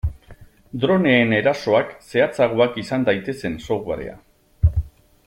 Droneen 0.85 1.35
erasoak 1.39 1.93
zehatzagoak 2.07 2.79
izan 2.85 3.07
daitezen 3.11 3.63
softwarea. 3.69 4.21